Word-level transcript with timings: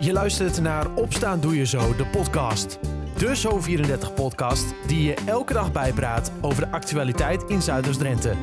Je 0.00 0.12
luistert 0.12 0.60
naar 0.60 0.94
Opstaan 0.94 1.40
Doe 1.40 1.56
Je 1.56 1.66
Zo, 1.66 1.96
de 1.96 2.06
podcast. 2.06 2.78
De 3.16 3.36
Zo34-podcast 3.36 4.74
die 4.86 5.02
je 5.02 5.14
elke 5.26 5.52
dag 5.52 5.72
bijpraat 5.72 6.32
over 6.40 6.64
de 6.64 6.70
actualiteit 6.70 7.42
in 7.42 7.62
Zuiders-Drenthe. 7.62 8.34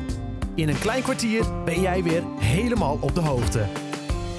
In 0.54 0.68
een 0.68 0.78
klein 0.78 1.02
kwartier 1.02 1.64
ben 1.64 1.80
jij 1.80 2.02
weer 2.02 2.22
helemaal 2.38 2.98
op 3.00 3.14
de 3.14 3.20
hoogte. 3.20 3.66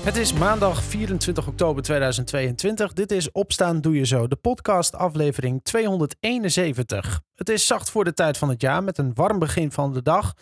Het 0.04 0.16
is 0.16 0.34
maandag 0.34 0.84
24 0.84 1.48
oktober 1.48 1.84
2022. 1.84 2.94
Dit 2.94 3.12
is 3.12 3.32
Opstaan 3.32 3.82
Doe 3.82 3.96
Je 3.96 4.06
Zo, 4.06 4.28
de 4.28 4.36
podcast 4.36 4.96
aflevering 4.96 5.64
271. 5.64 7.22
Het 7.36 7.50
is 7.50 7.68
zacht 7.68 7.90
voor 7.90 8.04
de 8.04 8.14
tijd 8.14 8.38
van 8.38 8.50
het 8.50 8.62
jaar 8.62 8.84
met 8.84 8.98
een 8.98 9.12
warm 9.14 9.40
begin 9.40 9.72
van 9.72 9.94
de 9.94 10.02
dag. 10.02 10.34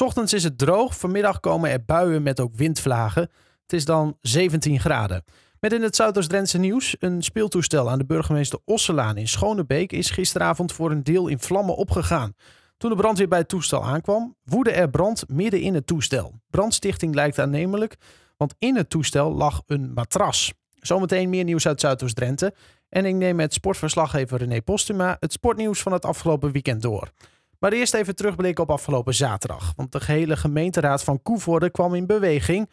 Ochtends 0.00 0.32
is 0.32 0.44
het 0.44 0.58
droog, 0.58 0.96
vanmiddag 0.96 1.40
komen 1.40 1.70
er 1.70 1.84
buien 1.84 2.22
met 2.22 2.40
ook 2.40 2.54
windvlagen. 2.54 3.30
Het 3.62 3.72
is 3.72 3.84
dan 3.84 4.16
17 4.20 4.80
graden. 4.80 5.24
Met 5.60 5.72
in 5.72 5.82
het 5.82 5.96
Zuidoost-Drentse 5.96 6.58
nieuws 6.58 6.96
een 6.98 7.22
speeltoestel 7.22 7.90
aan 7.90 7.98
de 7.98 8.04
burgemeester 8.04 8.58
Osselaan 8.64 9.16
in 9.16 9.28
Schonebeek 9.28 9.92
is 9.92 10.10
gisteravond 10.10 10.72
voor 10.72 10.90
een 10.90 11.02
deel 11.02 11.28
in 11.28 11.38
vlammen 11.38 11.76
opgegaan. 11.76 12.34
Toen 12.76 12.90
de 12.90 12.96
brandweer 12.96 13.28
bij 13.28 13.38
het 13.38 13.48
toestel 13.48 13.84
aankwam, 13.84 14.36
woedde 14.44 14.70
er 14.70 14.90
brand 14.90 15.24
midden 15.28 15.60
in 15.60 15.74
het 15.74 15.86
toestel. 15.86 16.34
Brandstichting 16.50 17.14
lijkt 17.14 17.38
aannemelijk, 17.38 17.96
want 18.36 18.54
in 18.58 18.76
het 18.76 18.90
toestel 18.90 19.32
lag 19.32 19.62
een 19.66 19.92
matras. 19.92 20.52
Zometeen 20.74 21.28
meer 21.28 21.44
nieuws 21.44 21.66
uit 21.66 21.80
Zuidoost-Drenthe. 21.80 22.54
En 22.88 23.04
ik 23.04 23.14
neem 23.14 23.36
met 23.36 23.52
sportverslaggever 23.52 24.38
René 24.38 24.62
Postuma 24.62 25.16
het 25.18 25.32
sportnieuws 25.32 25.82
van 25.82 25.92
het 25.92 26.04
afgelopen 26.04 26.52
weekend 26.52 26.82
door. 26.82 27.10
Maar 27.58 27.72
eerst 27.72 27.94
even 27.94 28.16
terugblikken 28.16 28.64
op 28.64 28.70
afgelopen 28.70 29.14
zaterdag. 29.14 29.72
Want 29.76 29.92
de 29.92 30.00
gehele 30.00 30.36
gemeenteraad 30.36 31.04
van 31.04 31.22
Koevoorde 31.22 31.70
kwam 31.70 31.94
in 31.94 32.06
beweging 32.06 32.68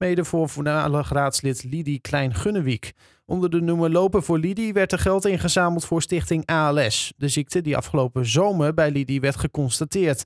mede 0.00 0.24
voor 0.24 0.48
voormalig 0.48 1.12
raadslid 1.12 1.64
Lidie 1.64 2.00
Klein-Gunnewiek. 2.00 2.92
Onder 3.26 3.50
de 3.50 3.60
noemer 3.60 3.90
Lopen 3.90 4.22
voor 4.22 4.38
Lidie 4.38 4.72
werd 4.72 4.92
er 4.92 4.98
geld 4.98 5.24
ingezameld 5.24 5.84
voor 5.84 6.02
stichting 6.02 6.46
ALS, 6.46 7.12
de 7.16 7.28
ziekte 7.28 7.60
die 7.60 7.76
afgelopen 7.76 8.26
zomer 8.26 8.74
bij 8.74 8.90
Lidie 8.90 9.20
werd 9.20 9.36
geconstateerd. 9.36 10.24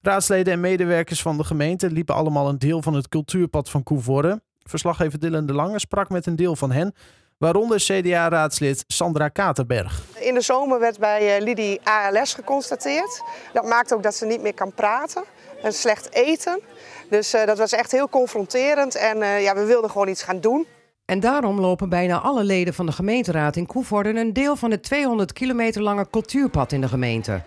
Raadsleden 0.00 0.52
en 0.52 0.60
medewerkers 0.60 1.22
van 1.22 1.36
de 1.36 1.44
gemeente 1.44 1.90
liepen 1.90 2.14
allemaal 2.14 2.48
een 2.48 2.58
deel 2.58 2.82
van 2.82 2.94
het 2.94 3.08
cultuurpad 3.08 3.70
van 3.70 3.82
Koevoorde. 3.82 4.42
Verslaggever 4.62 5.18
Dylan 5.18 5.46
de 5.46 5.52
Lange 5.52 5.78
sprak 5.78 6.08
met 6.08 6.26
een 6.26 6.36
deel 6.36 6.56
van 6.56 6.72
hen, 6.72 6.94
waaronder 7.38 7.78
CDA-raadslid 7.78 8.84
Sandra 8.86 9.28
Katerberg. 9.28 10.02
In 10.20 10.34
de 10.34 10.40
zomer 10.40 10.80
werd 10.80 10.98
bij 10.98 11.36
eh, 11.36 11.42
Lidie 11.42 11.80
ALS 11.84 12.34
geconstateerd. 12.34 13.22
Dat 13.52 13.64
maakt 13.64 13.94
ook 13.94 14.02
dat 14.02 14.14
ze 14.14 14.26
niet 14.26 14.42
meer 14.42 14.54
kan 14.54 14.74
praten 14.74 15.24
en 15.64 15.72
slecht 15.72 16.12
eten. 16.12 16.60
Dus 17.10 17.34
uh, 17.34 17.46
dat 17.46 17.58
was 17.58 17.72
echt 17.72 17.90
heel 17.90 18.08
confronterend 18.08 18.94
en 18.94 19.16
uh, 19.18 19.42
ja, 19.42 19.54
we 19.54 19.64
wilden 19.64 19.90
gewoon 19.90 20.08
iets 20.08 20.22
gaan 20.22 20.40
doen. 20.40 20.66
En 21.04 21.20
daarom 21.20 21.60
lopen 21.60 21.88
bijna 21.88 22.18
alle 22.18 22.44
leden 22.44 22.74
van 22.74 22.86
de 22.86 22.92
gemeenteraad 22.92 23.56
in 23.56 23.66
Koevoorden 23.66 24.16
een 24.16 24.32
deel 24.32 24.56
van 24.56 24.70
het 24.70 24.82
200 24.82 25.32
kilometer 25.32 25.82
lange 25.82 26.06
cultuurpad 26.10 26.72
in 26.72 26.80
de 26.80 26.88
gemeente. 26.88 27.42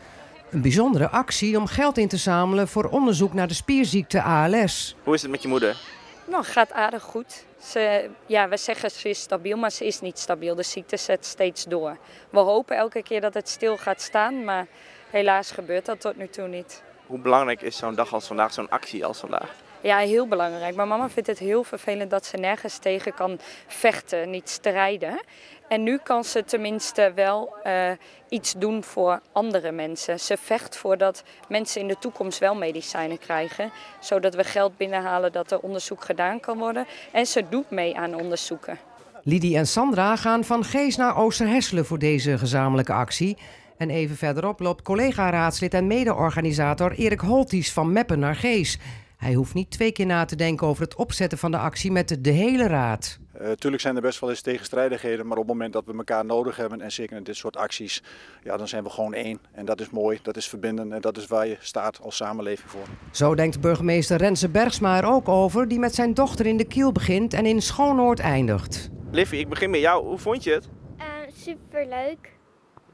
Een 0.52 0.62
bijzondere 0.62 1.10
actie 1.10 1.58
om 1.58 1.66
geld 1.66 1.98
in 1.98 2.08
te 2.08 2.18
zamelen 2.18 2.68
voor 2.68 2.86
onderzoek 2.90 3.34
naar 3.34 3.48
de 3.48 3.54
spierziekte 3.54 4.22
ALS. 4.22 4.96
Hoe 5.04 5.14
is 5.14 5.22
het 5.22 5.32
met 5.32 5.42
je 5.42 5.48
moeder? 5.48 5.78
Nou, 6.26 6.44
gaat 6.44 6.72
aardig 6.72 7.04
goed. 7.04 7.46
Ze, 7.62 8.10
ja, 8.26 8.50
we 8.50 8.58
zeggen 8.58 8.92
ze 8.92 9.10
is 9.10 9.20
stabiel, 9.20 9.58
maar 9.58 9.72
ze 9.72 9.86
is 9.86 10.02
niet 10.02 10.20
stabiel. 10.20 10.56
De 10.56 10.64
ziekte 10.64 10.98
zet 10.98 11.26
steeds 11.26 11.64
door. 11.64 11.98
We 12.30 12.40
hopen 12.40 12.78
elke 12.78 13.04
keer 13.04 13.22
dat 13.22 13.34
het 13.34 13.50
stil 13.50 13.78
gaat 13.78 14.02
staan, 14.02 14.44
maar 14.44 14.68
helaas 15.10 15.52
gebeurt 15.52 15.86
dat 15.86 16.02
tot 16.02 16.18
nu 16.18 16.28
toe 16.28 16.48
niet. 16.48 16.84
Hoe 17.08 17.20
belangrijk 17.20 17.62
is 17.62 17.78
zo'n 17.78 17.96
dag 17.96 18.14
als 18.14 18.28
vandaag, 18.28 18.54
zo'n 18.54 18.70
actie 18.70 19.06
als 19.06 19.20
vandaag? 19.20 19.56
Ja, 19.82 19.98
heel 19.98 20.28
belangrijk. 20.28 20.76
Maar 20.76 20.88
mama 20.88 21.10
vindt 21.10 21.30
het 21.30 21.40
heel 21.40 21.64
vervelend 21.64 22.10
dat 22.10 22.26
ze 22.26 22.38
nergens 22.38 22.78
tegen 22.78 23.14
kan 23.14 23.40
vechten, 23.68 24.30
niet 24.30 24.50
strijden. 24.50 25.22
En 25.68 25.84
nu 25.84 25.98
kan 25.98 26.24
ze 26.24 26.44
tenminste 26.44 27.12
wel 27.16 27.56
uh, 27.66 27.90
iets 28.30 28.54
doen 28.54 28.84
voor 28.84 29.22
andere 29.32 29.72
mensen. 29.72 30.20
Ze 30.20 30.38
vecht 30.38 30.78
voor 30.78 30.98
dat 30.98 31.24
mensen 31.48 31.82
in 31.82 31.88
de 31.88 31.98
toekomst 32.00 32.40
wel 32.40 32.56
medicijnen 32.56 33.20
krijgen. 33.20 33.72
Zodat 34.00 34.36
we 34.36 34.44
geld 34.44 34.78
binnenhalen 34.78 35.32
dat 35.32 35.52
er 35.52 35.60
onderzoek 35.60 36.04
gedaan 36.04 36.40
kan 36.40 36.58
worden. 36.58 36.86
En 37.12 37.26
ze 37.26 37.50
doet 37.50 37.70
mee 37.70 37.98
aan 37.98 38.16
onderzoeken. 38.16 38.80
Lidie 39.24 39.58
en 39.58 39.68
Sandra 39.68 40.16
gaan 40.16 40.44
van 40.44 40.64
Gees 40.64 40.96
naar 40.96 41.18
Oosterhesselen 41.18 41.86
voor 41.86 42.00
deze 42.00 42.38
gezamenlijke 42.38 42.94
actie. 42.94 43.38
En 43.78 43.90
even 43.90 44.16
verderop 44.16 44.60
loopt 44.60 44.82
collega-raadslid 44.82 45.74
en 45.74 45.88
mede-organisator 45.88 46.92
Erik 46.92 47.20
Holties 47.20 47.74
van 47.74 47.92
Meppen 47.92 48.20
naar 48.20 48.36
Gees. 48.36 48.80
Hij 49.18 49.34
hoeft 49.34 49.54
niet 49.54 49.72
twee 49.72 49.92
keer 49.92 50.06
na 50.06 50.26
te 50.26 50.36
denken 50.36 50.68
over 50.68 50.84
het 50.84 50.96
opzetten 50.96 51.38
van 51.38 51.52
de 51.52 51.58
actie 51.58 51.92
met 51.92 52.18
de 52.22 52.30
hele 52.30 52.68
raad. 52.68 53.20
Uh, 53.42 53.52
tuurlijk 53.52 53.82
zijn 53.82 53.96
er 53.96 54.02
best 54.02 54.20
wel 54.20 54.30
eens 54.30 54.42
tegenstrijdigheden, 54.42 55.28
maar 55.28 55.38
op 55.38 55.44
het 55.44 55.54
moment 55.54 55.74
dat 55.74 55.86
we 55.86 55.94
elkaar 55.98 56.26
nodig 56.26 56.56
hebben 56.56 56.82
en 56.82 56.92
zeker 56.92 57.18
in 57.18 57.24
dit 57.24 57.36
soort 57.36 57.58
acties, 57.58 58.04
ja, 58.44 58.58
dan 58.58 58.68
zijn 58.68 58.84
we 58.84 58.90
gewoon 58.90 59.14
één. 59.14 59.40
En 59.52 59.66
dat 59.66 59.82
is 59.82 59.90
mooi, 59.90 60.20
dat 60.22 60.38
is 60.38 60.48
verbindend 60.48 60.92
en 60.92 61.02
dat 61.02 61.18
is 61.18 61.28
waar 61.28 61.48
je 61.48 61.58
staat 61.60 62.02
als 62.02 62.16
samenleving 62.16 62.70
voor. 62.70 62.86
Zo 63.12 63.36
denkt 63.36 63.62
burgemeester 63.62 64.18
Renze 64.18 64.50
Bergsma 64.50 64.98
er 64.98 65.06
ook 65.06 65.28
over, 65.28 65.68
die 65.68 65.80
met 65.80 65.96
zijn 65.96 66.14
dochter 66.14 66.46
in 66.46 66.58
de 66.58 66.66
Kiel 66.66 66.92
begint 66.92 67.34
en 67.34 67.46
in 67.46 67.62
Schoonoord 67.62 68.20
eindigt. 68.20 68.90
Liffie, 69.12 69.40
ik 69.40 69.50
begin 69.50 69.70
met 69.70 69.80
jou. 69.80 70.06
Hoe 70.06 70.18
vond 70.18 70.44
je 70.44 70.52
het? 70.52 70.70
Uh, 70.98 71.06
superleuk. 71.36 72.37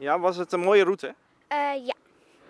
Ja, 0.04 0.20
was 0.20 0.38
het 0.38 0.52
een 0.52 0.60
mooie 0.60 0.84
route? 0.84 1.08
Uh, 1.08 1.86
ja. 1.86 1.94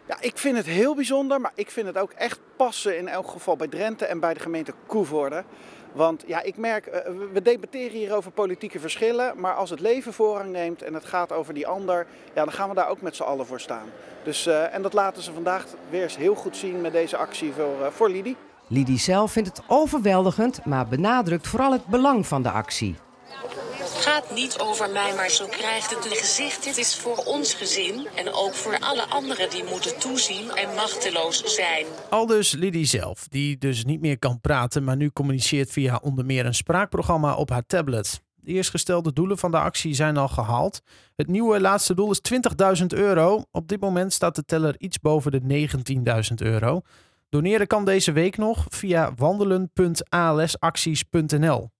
Ja, 0.07 0.17
ik 0.19 0.37
vind 0.37 0.57
het 0.57 0.65
heel 0.65 0.95
bijzonder, 0.95 1.41
maar 1.41 1.51
ik 1.55 1.71
vind 1.71 1.87
het 1.87 1.97
ook 1.97 2.11
echt 2.11 2.39
passen 2.55 2.97
in 2.97 3.07
elk 3.07 3.27
geval 3.27 3.55
bij 3.55 3.67
Drenthe 3.67 4.05
en 4.05 4.19
bij 4.19 4.33
de 4.33 4.39
gemeente 4.39 4.73
Koevoorde. 4.85 5.43
Want 5.91 6.23
ja, 6.27 6.41
ik 6.41 6.57
merk, 6.57 6.87
uh, 6.87 6.93
we 7.33 7.41
debatteren 7.41 7.97
hier 7.97 8.15
over 8.15 8.31
politieke 8.31 8.79
verschillen, 8.79 9.39
maar 9.39 9.55
als 9.55 9.69
het 9.69 9.79
leven 9.79 10.13
voorrang 10.13 10.51
neemt 10.51 10.81
en 10.81 10.93
het 10.93 11.05
gaat 11.05 11.31
over 11.31 11.53
die 11.53 11.67
ander, 11.67 12.07
ja, 12.33 12.43
dan 12.43 12.53
gaan 12.53 12.69
we 12.69 12.75
daar 12.75 12.89
ook 12.89 13.01
met 13.01 13.15
z'n 13.15 13.23
allen 13.23 13.45
voor 13.45 13.59
staan. 13.59 13.89
Dus, 14.23 14.47
uh, 14.47 14.73
en 14.73 14.81
dat 14.81 14.93
laten 14.93 15.23
ze 15.23 15.33
vandaag 15.33 15.65
weer 15.89 16.03
eens 16.03 16.17
heel 16.17 16.35
goed 16.35 16.57
zien 16.57 16.81
met 16.81 16.91
deze 16.91 17.17
actie 17.17 17.53
voor, 17.53 17.79
uh, 17.81 17.87
voor 17.87 18.09
Lidie. 18.09 18.35
Lidie 18.67 18.99
zelf 18.99 19.31
vindt 19.31 19.49
het 19.49 19.61
overweldigend, 19.67 20.65
maar 20.65 20.87
benadrukt 20.87 21.47
vooral 21.47 21.71
het 21.71 21.85
belang 21.85 22.27
van 22.27 22.41
de 22.43 22.51
actie. 22.51 22.95
Het 24.03 24.11
gaat 24.11 24.35
niet 24.35 24.59
over 24.59 24.89
mij, 24.89 25.13
maar 25.15 25.29
zo 25.29 25.45
krijgt 25.45 25.95
het 25.95 26.05
een 26.05 26.11
gezicht. 26.11 26.63
Dit 26.63 26.77
is 26.77 26.95
voor 26.95 27.17
ons 27.17 27.53
gezin 27.53 28.07
en 28.15 28.33
ook 28.33 28.53
voor 28.53 28.79
alle 28.79 29.09
anderen 29.09 29.49
die 29.49 29.63
moeten 29.63 29.99
toezien 29.99 30.51
en 30.51 30.75
machteloos 30.75 31.55
zijn. 31.55 31.85
Al 32.09 32.25
dus 32.25 32.51
Lidie 32.51 32.85
zelf, 32.85 33.27
die 33.27 33.57
dus 33.57 33.85
niet 33.85 34.01
meer 34.01 34.19
kan 34.19 34.41
praten, 34.41 34.83
maar 34.83 34.95
nu 34.95 35.09
communiceert 35.09 35.71
via 35.71 35.99
onder 36.01 36.25
meer 36.25 36.45
een 36.45 36.53
spraakprogramma 36.53 37.35
op 37.35 37.49
haar 37.49 37.65
tablet. 37.65 38.21
De 38.35 38.51
eerstgestelde 38.51 39.13
doelen 39.13 39.37
van 39.37 39.51
de 39.51 39.59
actie 39.59 39.93
zijn 39.93 40.17
al 40.17 40.27
gehaald. 40.27 40.81
Het 41.15 41.27
nieuwe 41.27 41.61
laatste 41.61 41.95
doel 41.95 42.11
is 42.11 42.21
20.000 42.79 42.85
euro. 42.87 43.43
Op 43.51 43.67
dit 43.67 43.79
moment 43.79 44.13
staat 44.13 44.35
de 44.35 44.45
teller 44.45 44.75
iets 44.77 44.99
boven 44.99 45.31
de 45.31 45.69
19.000 46.29 46.35
euro. 46.35 46.81
Doneren 47.29 47.67
kan 47.67 47.85
deze 47.85 48.11
week 48.11 48.37
nog 48.37 48.65
via 48.69 49.13
wandelen.alsacties.nl. 49.15 51.71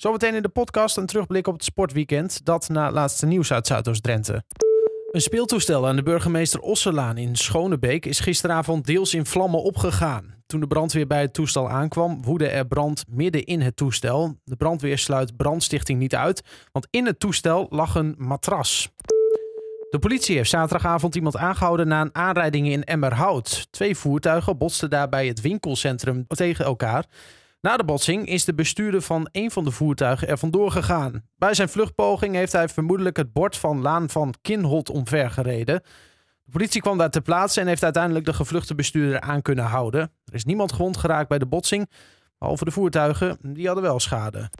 Zometeen 0.00 0.34
in 0.34 0.42
de 0.42 0.48
podcast 0.48 0.96
een 0.96 1.06
terugblik 1.06 1.46
op 1.46 1.54
het 1.54 1.64
sportweekend. 1.64 2.44
Dat 2.44 2.68
na 2.68 2.90
laatste 2.90 3.26
nieuws 3.26 3.52
uit 3.52 3.66
Zuidoost-Drenthe. 3.66 4.44
Een 5.10 5.20
speeltoestel 5.20 5.86
aan 5.86 5.96
de 5.96 6.02
burgemeester 6.02 6.60
Osselaan 6.60 7.16
in 7.16 7.36
Schonebeek 7.36 8.06
is 8.06 8.20
gisteravond 8.20 8.86
deels 8.86 9.14
in 9.14 9.26
vlammen 9.26 9.62
opgegaan. 9.62 10.34
Toen 10.46 10.60
de 10.60 10.66
brandweer 10.66 11.06
bij 11.06 11.20
het 11.20 11.32
toestel 11.32 11.70
aankwam, 11.70 12.22
woedde 12.22 12.48
er 12.48 12.66
brand 12.66 13.04
midden 13.08 13.44
in 13.44 13.60
het 13.60 13.76
toestel. 13.76 14.36
De 14.44 14.56
brandweer 14.56 14.98
sluit 14.98 15.36
brandstichting 15.36 15.98
niet 15.98 16.14
uit, 16.14 16.42
want 16.72 16.86
in 16.90 17.06
het 17.06 17.20
toestel 17.20 17.66
lag 17.70 17.94
een 17.94 18.14
matras. 18.18 18.90
De 19.90 19.98
politie 19.98 20.36
heeft 20.36 20.50
zaterdagavond 20.50 21.14
iemand 21.14 21.36
aangehouden 21.36 21.88
na 21.88 22.00
een 22.00 22.14
aanrijding 22.14 22.68
in 22.68 22.84
Emmerhout. 22.84 23.66
Twee 23.70 23.96
voertuigen 23.96 24.58
botsten 24.58 24.90
daar 24.90 25.08
bij 25.08 25.26
het 25.26 25.40
winkelcentrum 25.40 26.26
tegen 26.26 26.64
elkaar. 26.64 27.06
Na 27.60 27.76
de 27.76 27.84
botsing 27.84 28.26
is 28.26 28.44
de 28.44 28.54
bestuurder 28.54 29.02
van 29.02 29.28
een 29.32 29.50
van 29.50 29.64
de 29.64 29.70
voertuigen 29.70 30.28
er 30.28 30.38
vandoor 30.38 30.70
gegaan. 30.70 31.22
Bij 31.36 31.54
zijn 31.54 31.68
vluchtpoging 31.68 32.34
heeft 32.34 32.52
hij 32.52 32.68
vermoedelijk 32.68 33.16
het 33.16 33.32
bord 33.32 33.56
van 33.56 33.80
Laan 33.80 34.10
van 34.10 34.34
Kinholt 34.42 34.90
omvergereden. 34.90 35.82
De 36.44 36.50
politie 36.50 36.80
kwam 36.80 36.98
daar 36.98 37.10
ter 37.10 37.22
plaatse 37.22 37.60
en 37.60 37.66
heeft 37.66 37.84
uiteindelijk 37.84 38.24
de 38.24 38.32
gevluchte 38.32 38.74
bestuurder 38.74 39.20
aan 39.20 39.42
kunnen 39.42 39.64
houden. 39.64 40.00
Er 40.00 40.34
is 40.34 40.44
niemand 40.44 40.72
gewond 40.72 40.96
geraakt 40.96 41.28
bij 41.28 41.38
de 41.38 41.46
botsing, 41.46 41.90
behalve 42.38 42.64
de 42.64 42.70
voertuigen, 42.70 43.38
die 43.42 43.66
hadden 43.66 43.84
wel 43.84 44.00
schade. 44.00 44.50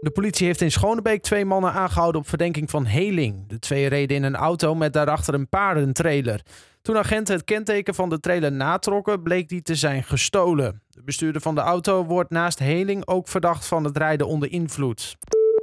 De 0.00 0.10
politie 0.10 0.46
heeft 0.46 0.60
in 0.60 0.70
Schonebeek 0.70 1.22
twee 1.22 1.44
mannen 1.44 1.72
aangehouden 1.72 2.20
op 2.20 2.28
verdenking 2.28 2.70
van 2.70 2.84
heling. 2.84 3.48
De 3.48 3.58
twee 3.58 3.86
reden 3.86 4.16
in 4.16 4.22
een 4.22 4.36
auto 4.36 4.74
met 4.74 4.92
daarachter 4.92 5.34
een 5.34 5.48
paardentrailer. 5.48 6.40
Toen 6.82 6.96
agenten 6.96 7.34
het 7.34 7.44
kenteken 7.44 7.94
van 7.94 8.08
de 8.08 8.20
trailer 8.20 8.52
natrokken, 8.52 9.22
bleek 9.22 9.48
die 9.48 9.62
te 9.62 9.74
zijn 9.74 10.04
gestolen. 10.04 10.82
De 10.98 11.04
bestuurder 11.04 11.40
van 11.40 11.54
de 11.54 11.60
auto 11.60 12.04
wordt 12.04 12.30
naast 12.30 12.58
heling 12.58 13.06
ook 13.06 13.28
verdacht 13.28 13.66
van 13.66 13.84
het 13.84 13.96
rijden 13.96 14.26
onder 14.26 14.52
invloed. 14.52 15.16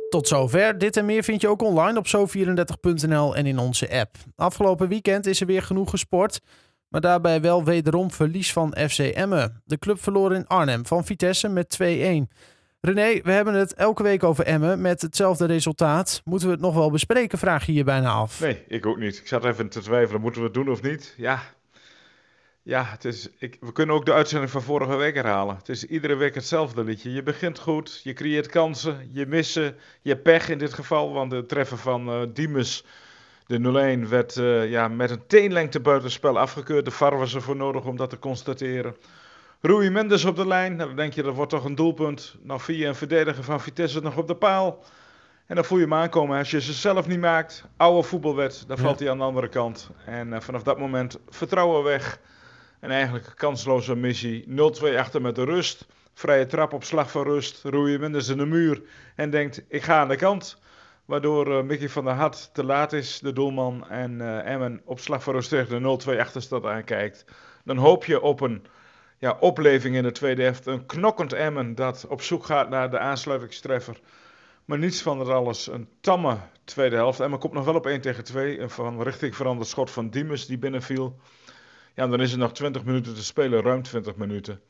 Tot 0.10 0.28
zover. 0.28 0.78
Dit 0.78 0.98
en 0.98 1.06
meer 1.06 1.24
vind 1.24 1.42
je 1.42 1.48
ook 1.48 1.62
online 1.62 1.98
op 1.98 2.08
zo34.nl 2.08 3.36
en 3.36 3.46
in 3.46 3.58
onze 3.58 3.92
app. 3.92 4.16
Afgelopen 4.36 4.88
weekend 4.88 5.26
is 5.26 5.42
er 5.42 5.48
weer 5.48 5.62
genoeg 5.62 5.90
gesport, 5.90 6.42
maar 6.90 7.02
daarbij 7.02 7.42
wel 7.42 7.64
wederom 7.64 8.12
verlies 8.12 8.54
van 8.54 8.76
FC 8.90 9.00
Emmen. 9.00 9.62
De 9.66 9.78
club 9.78 10.04
verloor 10.04 10.34
in 10.34 10.48
Arnhem 10.48 10.86
van 10.86 11.06
Vitesse 11.06 11.48
met 11.48 11.78
2-1. 11.84 11.84
René, 12.82 13.22
we 13.24 13.32
hebben 13.32 13.54
het 13.54 13.74
elke 13.74 14.04
week 14.04 14.24
over 14.24 14.46
Emmen 14.46 14.82
met 14.82 15.02
hetzelfde 15.02 15.46
resultaat. 15.46 16.22
Moeten 16.24 16.48
we 16.48 16.54
het 16.54 16.64
nog 16.64 16.76
wel 16.76 16.92
bespreken, 16.92 17.38
vraag 17.38 17.66
je 17.66 17.74
je 17.74 17.84
bijna 17.84 18.12
af. 18.12 18.40
Nee, 18.40 18.64
ik 18.68 18.86
ook 18.86 18.98
niet. 18.98 19.18
Ik 19.18 19.28
zat 19.28 19.46
even 19.46 19.70
te 19.70 19.82
twijfelen, 19.82 20.22
moeten 20.22 20.42
we 20.42 20.48
het 20.48 20.56
doen 20.56 20.70
of 20.70 20.82
niet? 20.82 21.14
Ja, 21.18 21.40
ja 22.66 22.84
het 22.84 23.06
is, 23.06 23.30
ik, 23.38 23.58
we 23.60 23.72
kunnen 23.72 23.96
ook 23.96 24.06
de 24.06 24.14
uitzending 24.14 24.52
van 24.52 24.62
vorige 24.62 24.96
week 24.96 25.16
herhalen. 25.16 25.56
Het 25.56 25.70
is 25.70 25.86
iedere 25.86 26.16
week 26.16 26.36
hetzelfde 26.36 26.84
liedje. 26.84 27.14
Je 27.14 27.24
begint 27.24 27.60
goed, 27.60 28.02
je 28.04 28.14
creëert 28.14 28.48
kansen, 28.48 29.10
je 29.12 29.26
missen, 29.26 29.76
je 30.02 30.18
pech 30.18 30.50
in 30.50 30.58
dit 30.58 30.74
geval. 30.74 31.14
Want 31.14 31.32
de 31.32 31.46
treffer 31.46 31.78
van 31.78 32.10
uh, 32.10 32.28
Diemus, 32.34 32.86
de 33.48 33.98
0-1, 34.06 34.10
werd 34.10 34.36
uh, 34.36 34.70
ja, 34.70 34.88
met 34.88 35.10
een 35.10 35.28
teenlengte 35.28 35.80
buitenspel 35.80 36.40
afgekeurd. 36.40 36.86
De 36.86 36.92
VAR 36.92 37.18
was 37.18 37.36
ervoor 37.36 37.56
nodig 37.56 37.86
om 37.86 37.98
dat 37.98 38.10
te 38.10 38.20
constateren. 38.20 38.96
Rui 39.62 39.90
Mendes 39.90 40.26
op 40.26 40.36
de 40.36 40.48
lijn. 40.48 40.76
Nou, 40.76 40.88
dan 40.88 40.98
denk 40.98 41.14
je, 41.14 41.24
dat 41.24 41.36
wordt 41.36 41.52
toch 41.52 41.66
een 41.66 41.76
doelpunt. 41.76 42.36
Nou, 42.42 42.60
via 42.60 42.88
een 42.88 42.96
verdediger 42.96 43.44
van 43.44 43.62
Vitesse 43.62 44.02
nog 44.02 44.18
op 44.18 44.28
de 44.28 44.36
paal. 44.36 44.84
En 45.46 45.56
dan 45.56 45.66
voel 45.66 45.78
je 45.78 45.84
hem 45.84 45.94
aankomen. 45.94 46.38
Als 46.38 46.52
je 46.52 46.62
ze 46.62 46.74
zelf 46.74 47.08
niet 47.08 47.20
maakt, 47.20 47.66
oude 47.78 48.08
voetbalwet, 48.08 48.64
dan 48.68 48.78
valt 48.78 49.00
hij 49.00 49.10
aan 49.10 49.18
de 49.18 49.24
andere 49.24 49.50
kant. 49.50 49.90
En 50.06 50.28
uh, 50.28 50.40
vanaf 50.40 50.64
dat 50.64 50.80
moment 50.80 51.20
vertrouwen 51.30 51.84
weg. 51.84 52.20
En 52.86 52.92
eigenlijk 52.92 53.32
kansloze 53.36 53.96
missie. 53.96 54.46
0-2 54.48 54.98
achter 54.98 55.22
met 55.22 55.36
de 55.36 55.44
rust. 55.44 55.86
Vrije 56.14 56.46
trap 56.46 56.74
op 56.74 56.84
slag 56.84 57.12
van 57.12 57.24
rust. 57.24 57.64
Rui 57.64 57.98
Mendes 57.98 58.28
in 58.28 58.38
de 58.38 58.46
muur. 58.46 58.82
En 59.16 59.30
denkt, 59.30 59.64
ik 59.68 59.84
ga 59.84 60.00
aan 60.00 60.08
de 60.08 60.16
kant. 60.16 60.62
Waardoor 61.06 61.48
uh, 61.48 61.62
Mickey 61.62 61.90
van 61.90 62.06
der 62.06 62.14
Hart 62.14 62.54
te 62.54 62.64
laat 62.64 62.94
is, 62.94 63.20
de 63.20 63.34
doelman. 63.34 63.90
En 63.90 64.12
uh, 64.20 64.48
Emmen 64.48 64.82
op 64.86 65.00
slag 65.00 65.24
van 65.24 65.34
rust 65.34 65.50
tegen 65.50 65.84
de 65.84 66.16
0-2 66.16 66.20
achterstand 66.20 66.66
aankijkt. 66.66 67.26
Dan 67.64 67.78
hoop 67.78 68.06
je 68.06 68.22
op 68.22 68.42
een 68.42 68.66
ja, 69.18 69.38
opleving 69.40 69.96
in 69.96 70.04
de 70.04 70.12
tweede 70.12 70.44
helft. 70.44 70.66
Een 70.66 70.86
knokkend 70.86 71.34
Emmen 71.34 71.76
dat 71.76 72.06
op 72.10 72.22
zoek 72.22 72.46
gaat 72.46 72.70
naar 72.70 72.92
de 72.92 73.00
aansluitingstreffer. 73.00 74.00
Maar 74.66 74.78
niets 74.78 75.02
van 75.02 75.20
het 75.20 75.30
alles. 75.30 75.68
Een 75.68 75.90
tamme 76.02 76.38
tweede 76.64 76.96
helft. 76.96 77.20
Emmen 77.20 77.40
komt 77.40 77.54
nog 77.54 77.66
wel 77.66 77.76
op 77.76 77.86
1 77.86 78.02
tegen 78.02 78.24
2. 78.24 78.60
Een 78.60 78.70
van 78.70 79.02
richting 79.02 79.36
veranderd 79.36 79.70
schot 79.70 79.92
van 79.92 80.10
Diemus 80.10 80.46
die 80.46 80.58
binnenviel. 80.58 81.20
Ja, 81.96 82.08
dan 82.08 82.22
is 82.22 82.32
er 82.32 82.38
nog 82.38 82.54
20 82.54 82.84
minuten 82.84 83.16
te 83.16 83.24
spelen, 83.24 83.62
ruim 83.62 83.84
20 83.84 84.16
minuten. 84.16 84.62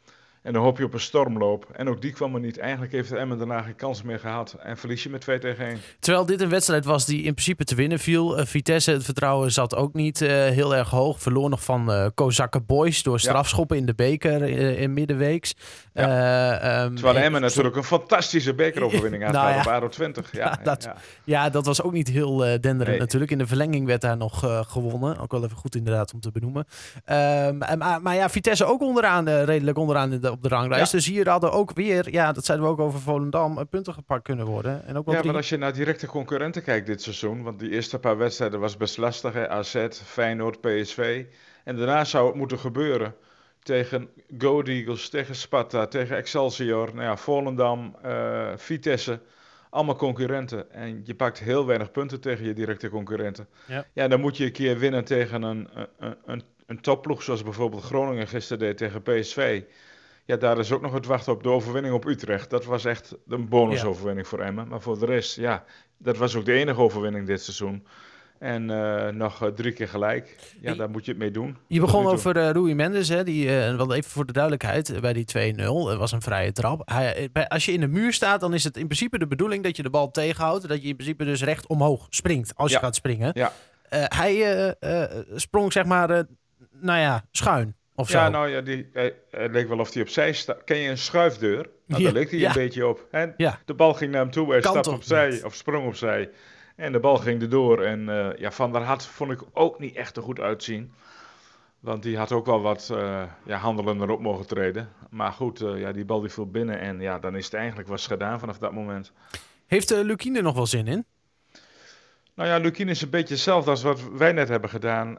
En 0.45 0.53
dan 0.53 0.63
hoop 0.63 0.77
je 0.77 0.83
op 0.83 0.93
een 0.93 0.99
stormloop. 0.99 1.65
En 1.71 1.89
ook 1.89 2.01
die 2.01 2.11
kwam 2.11 2.33
er 2.33 2.39
niet. 2.39 2.57
Eigenlijk 2.57 2.91
heeft 2.91 3.09
de 3.09 3.17
Emmen 3.17 3.37
daarna 3.37 3.61
geen 3.61 3.75
kans 3.75 4.01
meer 4.01 4.19
gehad. 4.19 4.55
En 4.63 4.77
verlies 4.77 5.03
je 5.03 5.09
met 5.09 5.21
2 5.21 5.39
tegen 5.39 5.65
1. 5.65 5.79
Terwijl 5.99 6.25
dit 6.25 6.41
een 6.41 6.49
wedstrijd 6.49 6.85
was 6.85 7.05
die 7.05 7.23
in 7.23 7.33
principe 7.33 7.63
te 7.63 7.75
winnen 7.75 7.99
viel. 7.99 8.39
Uh, 8.39 8.45
Vitesse, 8.45 8.91
het 8.91 9.03
vertrouwen 9.03 9.51
zat 9.51 9.75
ook 9.75 9.93
niet 9.93 10.21
uh, 10.21 10.29
heel 10.29 10.75
erg 10.75 10.89
hoog. 10.89 11.21
Verloor 11.21 11.49
nog 11.49 11.63
van 11.63 11.91
uh, 11.91 12.05
Kozakken 12.15 12.65
Boys 12.65 13.03
door 13.03 13.19
strafschoppen 13.19 13.75
ja. 13.75 13.81
in 13.81 13.87
de 13.87 13.93
beker 13.95 14.41
in 14.79 14.93
middenweeks. 14.93 15.55
Ja. 15.93 16.83
Um, 16.83 16.95
Terwijl 16.95 17.17
Emmen 17.17 17.41
natuurlijk 17.41 17.75
een 17.75 17.83
fantastische 17.83 18.53
bekeroverwinning 18.53 19.23
had 19.25 19.33
nou, 19.33 19.49
ja. 19.49 19.59
op 19.59 19.67
ADO 19.67 19.87
20. 19.87 20.31
Ja, 20.31 20.39
ja, 20.39 20.59
dat, 20.63 20.89
ja, 21.23 21.49
dat 21.49 21.65
was 21.65 21.81
ook 21.81 21.91
niet 21.91 22.07
heel 22.07 22.37
denderend 22.37 22.87
nee. 22.87 22.99
natuurlijk. 22.99 23.31
In 23.31 23.37
de 23.37 23.47
verlenging 23.47 23.85
werd 23.85 24.01
daar 24.01 24.17
nog 24.17 24.65
gewonnen. 24.69 25.17
Ook 25.17 25.31
wel 25.31 25.43
even 25.43 25.57
goed 25.57 25.75
inderdaad 25.75 26.13
om 26.13 26.19
te 26.19 26.31
benoemen. 26.31 26.65
Um, 27.05 27.57
maar, 27.77 28.01
maar, 28.01 28.15
ja, 28.15 28.29
Vitesse 28.29 28.65
ook 28.65 28.81
onderaan, 28.81 29.29
redelijk 29.29 29.77
onderaan 29.77 30.13
in 30.13 30.21
de 30.21 30.34
op 30.35 30.43
de 30.43 30.49
ranglijst. 30.49 30.91
Dus 30.91 31.07
hier 31.07 31.29
hadden 31.29 31.51
ook 31.51 31.71
weer, 31.73 32.11
ja, 32.11 32.31
dat 32.31 32.45
zeiden 32.45 32.67
we 32.67 32.71
ook 32.71 32.79
over 32.79 32.99
Volendam, 32.99 33.67
punten 33.69 33.93
gepakt 33.93 34.23
kunnen 34.23 34.45
worden. 34.45 34.85
En 34.85 34.97
ook 34.97 35.05
ja, 35.05 35.13
drie... 35.13 35.25
maar 35.25 35.35
als 35.35 35.49
je 35.49 35.57
naar 35.57 35.73
directe 35.73 36.07
concurrenten 36.07 36.63
kijkt 36.63 36.87
dit 36.87 37.01
seizoen, 37.01 37.43
want 37.43 37.59
die 37.59 37.69
eerste 37.69 37.99
paar 37.99 38.17
wedstrijden 38.17 38.59
was 38.59 38.77
best 38.77 38.97
lastig, 38.97 39.33
hè? 39.33 39.49
AZ, 39.49 39.87
Feyenoord, 40.03 40.61
PSV. 40.61 41.25
En 41.63 41.75
daarna 41.75 42.03
zou 42.03 42.27
het 42.27 42.35
moeten 42.35 42.59
gebeuren 42.59 43.15
tegen 43.65 44.09
Go 44.37 44.61
Eagles, 44.61 45.09
tegen 45.09 45.35
Sparta, 45.35 45.87
tegen 45.87 46.17
Excelsior, 46.17 46.89
nou 46.93 47.05
ja, 47.05 47.17
Volendam, 47.17 47.95
uh, 48.05 48.51
Vitesse. 48.55 49.19
Allemaal 49.69 49.95
concurrenten. 49.95 50.71
En 50.71 51.01
je 51.03 51.15
pakt 51.15 51.39
heel 51.39 51.65
weinig 51.65 51.91
punten 51.91 52.21
tegen 52.21 52.45
je 52.45 52.53
directe 52.53 52.89
concurrenten. 52.89 53.47
Ja, 53.67 53.85
ja 53.93 54.07
dan 54.07 54.19
moet 54.19 54.37
je 54.37 54.45
een 54.45 54.51
keer 54.51 54.77
winnen 54.77 55.03
tegen 55.03 55.41
een, 55.41 55.69
een, 55.99 56.15
een, 56.25 56.43
een 56.65 56.81
topploeg, 56.81 57.23
zoals 57.23 57.43
bijvoorbeeld 57.43 57.83
Groningen 57.83 58.27
gisteren 58.27 58.59
deed 58.59 58.77
tegen 58.77 59.01
PSV. 59.01 59.63
Ja, 60.25 60.35
daar 60.35 60.57
is 60.59 60.71
ook 60.71 60.81
nog 60.81 60.93
het 60.93 61.05
wachten 61.05 61.33
op 61.33 61.43
de 61.43 61.49
overwinning 61.49 61.93
op 61.93 62.05
Utrecht. 62.05 62.49
Dat 62.49 62.65
was 62.65 62.85
echt 62.85 63.15
een 63.27 63.49
bonusoverwinning 63.49 64.27
ja. 64.29 64.29
voor 64.29 64.45
Emmen. 64.45 64.67
Maar 64.67 64.81
voor 64.81 64.99
de 64.99 65.05
rest, 65.05 65.35
ja, 65.35 65.63
dat 65.97 66.17
was 66.17 66.35
ook 66.35 66.45
de 66.45 66.53
enige 66.53 66.81
overwinning 66.81 67.27
dit 67.27 67.41
seizoen. 67.41 67.87
En 68.39 68.69
uh, 68.69 69.07
nog 69.07 69.43
uh, 69.43 69.49
drie 69.49 69.71
keer 69.71 69.87
gelijk. 69.87 70.35
Ja, 70.61 70.73
daar 70.73 70.89
moet 70.89 71.05
je 71.05 71.11
het 71.11 71.19
mee 71.19 71.31
doen. 71.31 71.57
Je 71.67 71.79
begon 71.79 72.05
over 72.05 72.37
uh, 72.37 72.49
Rui 72.49 72.75
Mendes, 72.75 73.07
hè, 73.07 73.23
die, 73.23 73.49
wel 73.49 73.93
even 73.93 74.11
voor 74.11 74.25
de 74.25 74.33
duidelijkheid, 74.33 75.01
bij 75.01 75.13
die 75.13 75.53
2-0. 75.55 75.57
Het 75.63 75.97
was 75.97 76.11
een 76.11 76.21
vrije 76.21 76.51
trap. 76.51 76.81
Hij, 76.85 77.29
bij, 77.31 77.47
als 77.47 77.65
je 77.65 77.71
in 77.71 77.79
de 77.79 77.87
muur 77.87 78.13
staat, 78.13 78.39
dan 78.39 78.53
is 78.53 78.63
het 78.63 78.77
in 78.77 78.85
principe 78.85 79.17
de 79.17 79.27
bedoeling 79.27 79.63
dat 79.63 79.77
je 79.77 79.83
de 79.83 79.89
bal 79.89 80.11
tegenhoudt. 80.11 80.67
Dat 80.67 80.81
je 80.81 80.87
in 80.87 80.95
principe 80.95 81.23
dus 81.23 81.43
recht 81.43 81.67
omhoog 81.67 82.07
springt 82.09 82.55
als 82.55 82.71
je 82.71 82.79
gaat 82.79 82.95
springen. 82.95 83.31
Ja. 83.33 83.51
hij 83.89 84.75
sprong 85.35 85.71
zeg 85.71 85.85
maar, 85.85 86.25
nou 86.71 86.99
ja, 86.99 87.25
schuin. 87.31 87.75
Of 87.95 88.11
ja, 88.11 88.25
zo. 88.25 88.31
nou 88.31 88.49
ja, 88.49 88.61
die, 88.61 88.89
het 88.93 89.51
leek 89.51 89.67
wel 89.67 89.79
of 89.79 89.93
hij 89.93 90.01
opzij 90.01 90.33
staat. 90.33 90.63
Ken 90.63 90.77
je 90.77 90.89
een 90.89 90.97
schuifdeur? 90.97 91.69
Nou, 91.85 92.01
Ja, 92.01 92.07
daar 92.07 92.13
leek 92.13 92.29
hij 92.29 92.39
ja. 92.39 92.47
een 92.47 92.53
beetje 92.53 92.87
op. 92.87 93.07
Ja. 93.37 93.59
De 93.65 93.73
bal 93.73 93.93
ging 93.93 94.11
naar 94.11 94.21
hem 94.21 94.31
toe, 94.31 94.51
hij 94.51 94.59
Kant 94.59 94.71
stapte 94.73 94.89
op 94.89 94.95
opzij 94.95 95.29
net. 95.29 95.43
of 95.43 95.53
sprong 95.53 95.87
opzij. 95.87 96.29
En 96.75 96.91
de 96.91 96.99
bal 96.99 97.17
ging 97.17 97.41
erdoor. 97.41 97.83
En 97.83 98.09
eh, 98.09 98.39
ja, 98.39 98.51
Van 98.51 98.71
der 98.71 98.81
Hart 98.81 99.05
vond 99.05 99.31
ik 99.31 99.41
ook 99.53 99.79
niet 99.79 99.95
echt 99.95 100.17
er 100.17 100.23
goed 100.23 100.39
uitzien. 100.39 100.93
Want 101.79 102.03
die 102.03 102.17
had 102.17 102.31
ook 102.31 102.45
wel 102.45 102.61
wat 102.61 102.89
eh 102.91 103.23
ja, 103.45 103.57
handelender 103.57 104.09
op 104.09 104.19
mogen 104.19 104.47
treden. 104.47 104.89
Maar 105.09 105.31
goed, 105.31 105.61
eh, 105.61 105.79
ja, 105.79 105.91
die 105.91 106.05
bal 106.05 106.19
die 106.19 106.29
viel 106.29 106.49
binnen. 106.49 106.79
En 106.79 106.99
ja, 106.99 107.19
dan 107.19 107.35
is 107.35 107.45
het 107.45 107.53
eigenlijk 107.53 107.87
was 107.87 108.07
gedaan 108.07 108.39
vanaf 108.39 108.57
dat 108.57 108.71
moment. 108.71 109.11
Heeft 109.65 109.91
uh, 109.91 109.99
Lukien 110.01 110.35
er 110.35 110.43
nog 110.43 110.55
wel 110.55 110.65
zin 110.65 110.87
in? 110.87 111.05
Nou 112.33 112.49
ja, 112.49 112.57
Lukien 112.57 112.89
is 112.89 113.01
een 113.01 113.09
beetje 113.09 113.33
hetzelfde 113.33 113.69
als 113.69 113.83
wat 113.83 114.01
wij 114.11 114.31
net 114.31 114.49
hebben 114.49 114.69
gedaan. 114.69 115.17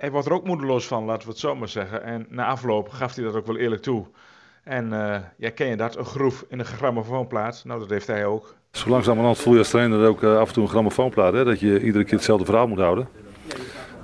Hij 0.00 0.10
wordt 0.10 0.26
er 0.26 0.32
ook 0.32 0.46
moedeloos 0.46 0.86
van, 0.86 1.04
laten 1.04 1.22
we 1.22 1.30
het 1.30 1.40
zo 1.40 1.56
maar 1.56 1.68
zeggen. 1.68 2.02
En 2.02 2.26
na 2.28 2.46
afloop 2.46 2.88
gaf 2.88 3.14
hij 3.14 3.24
dat 3.24 3.34
ook 3.34 3.46
wel 3.46 3.56
eerlijk 3.56 3.82
toe. 3.82 4.06
En 4.64 4.92
eh, 4.92 5.20
ja, 5.36 5.50
ken 5.50 5.66
je 5.66 5.76
dat? 5.76 5.96
Een 5.96 6.04
groef 6.04 6.44
in 6.48 6.58
een 6.58 6.64
grammofoonplaat. 6.64 7.62
Nou, 7.66 7.80
dat 7.80 7.90
heeft 7.90 8.06
hij 8.06 8.26
ook. 8.26 8.54
Zo 8.70 8.88
langzamerhand 8.88 9.38
voel 9.38 9.52
je 9.52 9.58
als 9.58 9.68
trainer 9.68 10.06
ook 10.06 10.22
eh, 10.22 10.38
af 10.38 10.48
en 10.48 10.54
toe 10.54 10.62
een 10.62 10.68
grammofoonplaat. 10.68 11.32
Dat 11.32 11.60
je 11.60 11.82
iedere 11.82 12.04
keer 12.04 12.14
hetzelfde 12.14 12.44
verhaal 12.44 12.68
moet 12.68 12.78
houden. 12.78 13.08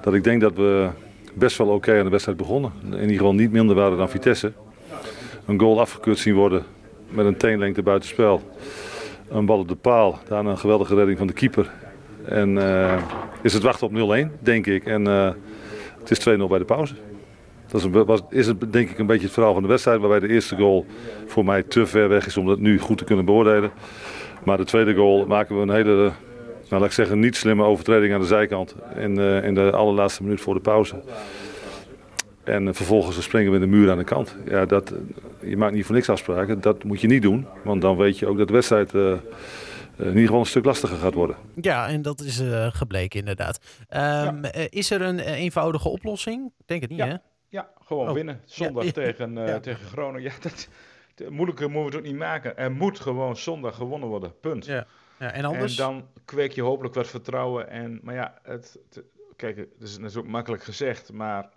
Dat 0.01 0.15
ik 0.15 0.25
denk 0.25 0.41
dat 0.41 0.55
we 0.55 0.89
best 1.35 1.59
wel 1.59 1.69
oké 1.69 1.99
aan 1.99 2.05
de 2.05 2.11
wedstrijd 2.11 2.39
begonnen. 2.39 2.73
In 2.85 2.93
ieder 2.93 3.17
geval 3.17 3.35
niet 3.35 3.53
minder 3.53 3.77
waren 3.77 3.99
dan 3.99 4.09
Vitesse. 4.09 4.53
Een 5.47 5.61
goal 5.61 5.81
afgekeurd 5.81 6.19
zien 6.19 6.35
worden 6.35 6.65
met 7.09 7.27
een 7.27 7.37
teenlengte 7.37 7.83
buitenspel. 7.83 8.43
Een 9.29 9.47
bal 9.47 9.59
op 9.59 9.69
de 9.69 9.77
paal. 9.77 10.19
Daarna 10.29 10.51
een 10.51 10.59
geweldige 10.59 10.95
redding 10.95 11.19
van 11.19 11.27
de 11.27 11.33
keeper. 11.33 11.71
En 12.25 12.59
eh, 12.59 13.03
is 13.43 13.53
het 13.53 13.63
wachten 13.63 13.87
op 13.87 14.17
0-1, 14.17 14.43
denk 14.43 14.67
ik. 14.67 14.85
En 14.85 15.07
het 16.09 16.19
is 16.19 16.39
2-0 16.39 16.49
bij 16.49 16.59
de 16.59 16.65
pauze. 16.65 16.95
Dat 17.67 17.81
is, 17.81 18.05
was, 18.05 18.21
is 18.31 18.47
het 18.47 18.73
denk 18.73 18.91
ik 18.91 18.99
een 18.99 19.07
beetje 19.07 19.25
het 19.25 19.33
verhaal 19.33 19.53
van 19.53 19.63
de 19.63 19.69
wedstrijd. 19.69 20.01
Waarbij 20.01 20.21
de 20.21 20.29
eerste 20.29 20.57
goal 20.57 20.87
voor 21.27 21.45
mij 21.45 21.63
te 21.63 21.87
ver 21.87 22.09
weg 22.09 22.27
is 22.27 22.37
om 22.37 22.47
dat 22.47 22.59
nu 22.59 22.79
goed 22.79 22.99
te 22.99 23.05
kunnen 23.05 23.25
beoordelen. 23.25 23.71
Maar 24.45 24.57
de 24.57 24.65
tweede 24.65 24.95
goal 24.95 25.27
maken 25.27 25.57
we 25.57 25.63
een 25.63 25.71
hele, 25.71 25.95
nou, 25.95 26.13
laat 26.69 26.85
ik 26.85 26.93
zeggen, 26.93 27.19
niet 27.19 27.37
slimme 27.37 27.65
overtreding 27.65 28.15
aan 28.15 28.21
de 28.21 28.27
zijkant. 28.27 28.75
In, 28.97 29.19
eh, 29.19 29.45
in 29.45 29.55
de 29.55 29.71
allerlaatste 29.71 30.23
minuut 30.23 30.41
voor 30.41 30.55
de 30.55 30.61
pauze. 30.61 31.03
En 32.45 32.69
eh, 32.69 32.75
vervolgens 32.75 33.23
springen 33.23 33.53
we 33.53 33.59
de 33.59 33.67
muur 33.67 33.91
aan 33.91 33.99
de 33.99 34.05
kant. 34.05 34.37
Ja, 34.49 34.67
dat, 34.67 34.91
eh, 34.91 34.99
je 35.51 35.57
maakt 35.57 35.75
niet 35.75 35.85
voor 35.85 35.95
niks 35.95 36.09
afspraken. 36.09 36.61
Dat 36.61 36.85
moet 36.85 37.01
je 37.01 37.07
niet 37.07 37.23
doen. 37.23 37.47
Want 37.63 37.81
dan 37.81 37.97
weet 37.97 38.19
je 38.19 38.27
ook 38.27 38.39
dat 38.39 38.47
de 38.47 38.53
wedstrijd 38.53 38.95
eh, 38.95 39.13
eh, 39.13 39.19
in 39.97 40.07
ieder 40.07 40.21
geval 40.23 40.41
een 40.41 40.47
stuk 40.47 40.65
lastiger 40.65 40.97
gaat 40.97 41.15
worden. 41.15 41.37
Ja, 41.61 41.89
en 41.89 42.03
dat 42.03 42.21
is 42.21 42.39
eh, 42.41 42.67
gebleken 42.71 43.19
inderdaad. 43.19 43.59
Ehm, 43.89 44.45
eh, 44.45 44.67
Is 44.71 44.91
er 44.91 45.03
een 45.03 45.19
eh, 45.19 45.33
eenvoudige 45.41 45.89
oplossing? 45.89 46.47
Ik 46.59 46.67
denk 46.67 46.81
het 46.81 46.91
niet, 46.91 46.99
Ja. 46.99 47.07
hè? 47.07 47.17
Ja, 47.49 47.71
gewoon 47.85 48.09
Oh. 48.09 48.15
winnen. 48.15 48.41
Zondag 48.45 48.83
Ja, 48.83 48.89
ja, 48.89 48.93
tegen, 48.95 49.39
eh, 49.39 49.49
ja. 49.49 49.61
tegen 49.61 49.87
Groningen. 49.87 50.23
Ja, 50.31 50.33
dat, 50.43 50.69
moeilijker 51.31 51.71
moeten 51.71 51.91
we 51.91 51.97
het 51.97 52.07
ook 52.07 52.11
niet 52.13 52.21
maken. 52.21 52.57
Er 52.57 52.73
moet 52.73 53.01
gewoon 53.01 53.37
zondag 53.37 53.75
gewonnen 53.77 54.09
worden. 54.09 54.41
Punt. 54.41 54.65
Ja. 54.67 54.87
Ja, 55.19 55.33
en 55.33 55.45
anders? 55.45 55.79
En 55.79 55.85
dan 55.85 56.07
kweek 56.25 56.53
je 56.53 56.63
hopelijk 56.63 56.95
wat 56.95 57.07
vertrouwen. 57.09 57.69
En, 57.71 57.99
maar 58.03 58.15
ja, 58.15 58.39
het, 58.43 58.79
het- 58.91 59.05
kijk, 59.37 59.57
het 59.57 59.69
is 59.83 59.99
natuurlijk 59.99 60.29
makkelijk 60.29 60.63
gezegd, 60.65 61.13
maar 61.13 61.49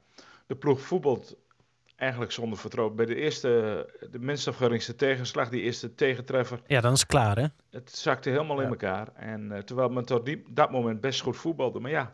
de 0.48 0.56
ploeg 0.56 0.82
voetbalt 0.82 1.36
eigenlijk 2.00 2.32
zonder 2.32 2.58
vertrouwen. 2.58 2.96
Bij 2.96 3.06
de 3.06 3.16
eerste, 3.16 3.50
de 4.12 4.20
minst 4.20 4.48
of 4.48 4.56
geringste 4.56 4.96
tegenslag, 4.96 5.50
die 5.50 5.62
eerste 5.62 5.96
tegentreffer, 5.96 6.60
Ja, 6.68 6.82
dan 6.82 6.94
is 6.94 7.00
het 7.00 7.10
klaar, 7.10 7.38
hè? 7.38 7.46
het 7.70 7.92
zakte 7.92 8.30
helemaal 8.30 8.62
in 8.62 8.68
elkaar. 8.68 9.08
En 9.16 9.52
eh, 9.52 9.62
terwijl 9.62 9.90
men 9.90 10.06
tot 10.06 10.26
die, 10.26 10.44
dat 10.50 10.72
moment 10.72 11.02
best 11.02 11.22
goed 11.22 11.38
voetbalde. 11.38 11.80
Maar 11.80 11.92
ja, 11.92 12.14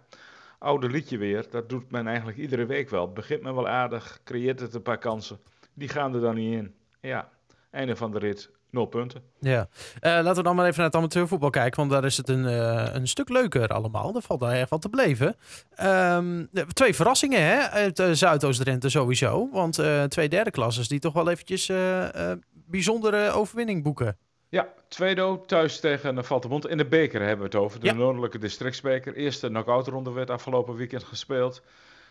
oude 0.59 0.89
liedje 0.89 1.17
weer, 1.17 1.45
dat 1.49 1.69
doet 1.69 1.91
men 1.91 2.07
eigenlijk 2.07 2.37
iedere 2.37 2.65
week 2.65 2.89
wel. 2.89 3.11
Begint 3.13 3.41
men 3.41 3.55
wel 3.55 3.67
aardig, 3.67 4.19
creëert 4.23 4.59
het 4.59 4.73
een 4.73 4.81
paar 4.81 4.97
kansen. 4.97 5.39
Die 5.73 5.89
gaan 5.89 6.13
er 6.13 6.21
dan 6.21 6.35
niet 6.35 6.53
in. 6.53 6.75
Ja, 6.99 7.29
einde 7.69 7.95
van 7.95 8.11
de 8.11 8.19
rit, 8.19 8.49
nul 8.75 8.85
punten. 8.85 9.21
Ja. 9.39 9.67
Eh, 9.99 10.11
laten 10.11 10.35
we 10.35 10.43
dan 10.43 10.55
maar 10.55 10.65
even 10.65 10.77
naar 10.77 10.85
het 10.85 10.95
amateurvoetbal 10.95 11.49
kijken, 11.49 11.79
want 11.79 11.91
daar 11.91 12.05
is 12.05 12.17
het 12.17 12.29
een, 12.29 12.45
eh, 12.45 12.85
een 12.93 13.07
stuk 13.07 13.29
leuker 13.29 13.67
allemaal. 13.67 14.11
Daar 14.13 14.21
valt 14.21 14.39
daar 14.39 14.51
erg 14.53 14.69
wat 14.69 14.81
te 14.81 14.89
beleven. 14.89 15.35
Ehm, 15.75 16.45
twee 16.73 16.95
verrassingen 16.95 17.41
hè, 17.41 17.69
uit 17.69 17.99
eh, 17.99 18.11
Zuidoost-Drenthe 18.11 18.89
sowieso. 18.89 19.49
Want 19.51 19.79
eh, 19.79 20.03
twee 20.03 20.29
derde 20.29 20.51
klasses 20.51 20.87
die 20.87 20.99
toch 20.99 21.13
wel 21.13 21.29
eventjes 21.29 21.69
eh, 21.69 22.31
eh, 22.31 22.37
bijzondere 22.53 23.31
overwinning 23.31 23.83
boeken. 23.83 24.17
Ja, 24.49 24.67
Tweedo 24.87 25.43
thuis 25.45 25.79
tegen 25.79 26.25
Valtemont. 26.25 26.67
In 26.67 26.77
de 26.77 26.85
beker 26.85 27.19
hebben 27.21 27.37
we 27.37 27.43
het 27.43 27.55
over. 27.55 27.79
De 27.79 27.85
Ja. 27.85 27.93
Noordelijke 27.93 28.37
Districtsbeker. 28.37 29.15
Eerste 29.15 29.47
knock-out 29.47 29.87
ronde 29.87 30.11
werd 30.11 30.29
afgelopen 30.29 30.75
weekend 30.75 31.03
gespeeld. 31.03 31.61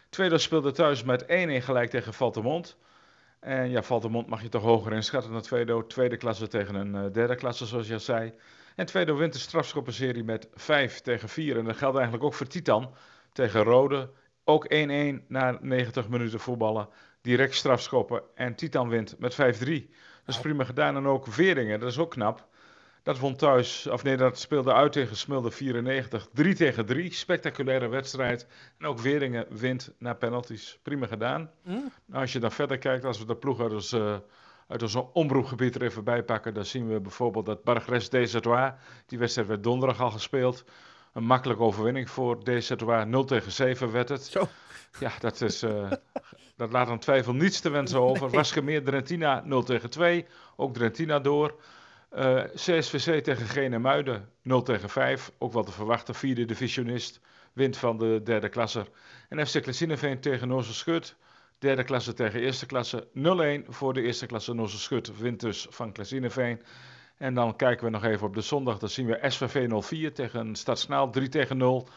Tweedo 0.08 0.36
speelde 0.36 0.72
thuis 0.72 1.02
met 1.02 1.24
1-1 1.26 1.62
gelijk 1.62 1.90
tegen 1.90 2.14
Valtemont. 2.14 2.76
En 3.44 3.70
ja, 3.70 3.82
Valtemont 3.82 4.26
mag 4.26 4.42
je 4.42 4.48
toch 4.48 4.62
hoger 4.62 4.92
inschatten 4.92 5.32
dan 5.32 5.40
Tweedo. 5.40 5.86
Tweede 5.86 6.16
klasse 6.16 6.48
tegen 6.48 6.74
een 6.74 6.94
eh, 6.94 7.12
derde 7.12 7.34
klasse, 7.34 7.66
zoals 7.66 7.86
je 7.86 7.92
al 7.92 8.00
zei. 8.00 8.34
En 8.76 8.86
Tweedo 8.86 9.16
wint 9.16 9.32
de 9.32 9.38
strafschoppenserie 9.38 10.24
met 10.24 10.48
5 10.54 11.00
tegen 11.00 11.28
4. 11.28 11.58
En 11.58 11.64
dat 11.64 11.76
geldt 11.76 11.94
eigenlijk 11.96 12.24
ook 12.24 12.34
voor 12.34 12.46
Titan 12.46 12.94
tegen 13.32 13.62
Rode. 13.62 14.10
Ook 14.44 14.66
1-1 14.74 15.26
na 15.28 15.58
90 15.60 16.08
minuten 16.08 16.40
voetballen. 16.40 16.88
Direct 17.20 17.54
strafschoppen. 17.54 18.22
En 18.34 18.54
Titan 18.54 18.88
wint 18.88 19.18
met 19.18 19.32
5-3. 19.32 19.36
Dat 19.36 20.34
is 20.34 20.40
prima 20.40 20.64
gedaan. 20.64 20.96
En 20.96 21.06
ook 21.06 21.26
Veringen, 21.28 21.80
dat 21.80 21.90
is 21.90 21.98
ook 21.98 22.10
knap. 22.10 22.48
Dat 23.04 23.18
won 23.18 23.36
thuis, 23.36 23.86
of 23.86 24.02
nee, 24.02 24.16
dat 24.16 24.38
speelde 24.38 24.72
uit 24.72 24.92
tegen 24.92 25.16
Smilde 25.16 25.50
94. 25.50 26.28
3 26.32 26.54
tegen 26.54 26.86
3. 26.86 27.12
Spectaculaire 27.12 27.88
wedstrijd. 27.88 28.46
En 28.78 28.86
ook 28.86 28.98
Veringen 28.98 29.46
wint 29.50 29.92
na 29.98 30.14
penalties. 30.14 30.78
Prima 30.82 31.06
gedaan. 31.06 31.50
Nou, 32.06 32.20
als 32.20 32.32
je 32.32 32.38
dan 32.38 32.52
verder 32.52 32.78
kijkt, 32.78 33.04
als 33.04 33.18
we 33.18 33.26
de 33.26 33.36
ploeg 33.36 33.60
uit 33.60 33.72
ons, 33.72 33.92
eh, 33.92 34.16
uit 34.68 34.82
ons 34.82 34.94
omroepgebied 35.12 35.74
er 35.74 35.82
even 35.82 36.04
bij 36.04 36.22
pakken, 36.22 36.54
dan 36.54 36.64
zien 36.64 36.88
we 36.88 37.00
bijvoorbeeld 37.00 37.46
dat 37.46 37.64
Bargres 37.64 38.08
DZW, 38.08 38.54
die 39.06 39.18
wedstrijd 39.18 39.48
werd 39.48 39.62
donderdag 39.62 40.00
al 40.00 40.10
gespeeld. 40.10 40.64
Een 41.12 41.24
makkelijke 41.24 41.62
overwinning 41.62 42.10
voor 42.10 42.44
DZW. 42.44 42.90
0 42.90 43.24
tegen 43.24 43.52
7 43.52 43.92
werd 43.92 44.08
het. 44.08 44.24
Zo. 44.24 44.48
Ja, 45.00 45.12
dat, 45.18 45.40
is, 45.40 45.62
eh, 45.62 45.90
dat 46.56 46.72
laat 46.72 46.88
aan 46.88 46.98
twijfel 46.98 47.32
niets 47.32 47.60
te 47.60 47.70
wensen 47.70 48.00
over. 48.00 48.30
Wasgemeer 48.30 48.84
Drentina 48.84 49.42
0 49.44 49.62
tegen 49.62 49.90
2. 49.90 50.26
Ook 50.56 50.74
Drentina 50.74 51.20
door. 51.20 51.54
Eh, 52.14 52.44
CSVC 52.54 53.22
tegen 53.22 53.46
Gene 53.46 53.78
Muiden 53.78 54.28
0 54.42 54.62
tegen 54.62 54.88
5. 54.88 55.32
Ook 55.38 55.52
wel 55.52 55.64
te 55.64 55.72
verwachten. 55.72 56.14
Vierde 56.14 56.44
divisionist. 56.44 57.20
Wint 57.52 57.76
van 57.76 57.98
de 57.98 58.20
derde 58.24 58.48
klasse. 58.48 58.86
En 59.28 59.46
FC 59.46 59.62
Klesineveen 59.62 60.20
tegen 60.20 60.48
Noorse 60.48 60.74
Schut. 60.74 61.16
Derde 61.58 61.84
klasse 61.84 62.12
tegen 62.12 62.40
eerste 62.40 62.66
klasse. 62.66 63.06
0-1 63.12 63.66
voor 63.68 63.92
de 63.92 64.02
eerste 64.02 64.26
klasse 64.26 64.54
Noorse 64.54 64.78
Schut. 64.78 65.18
Wint 65.18 65.40
dus 65.40 65.66
van 65.70 65.92
Klesineveen. 65.92 66.62
En 67.16 67.34
dan 67.34 67.56
kijken 67.56 67.84
we 67.84 67.90
nog 67.90 68.04
even 68.04 68.26
op 68.26 68.34
de 68.34 68.40
zondag. 68.40 68.78
Dan 68.78 68.88
zien 68.88 69.06
we 69.06 69.18
SVV 69.22 69.68
04 69.82 70.12
tegen 70.14 70.56
Stadsnaal 70.56 71.10
3 71.10 71.28
tegen 71.28 71.56
0. 71.56 71.88